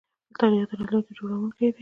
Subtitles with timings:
[0.39, 1.79] تاریخ د راتلونکي جوړونکی دی.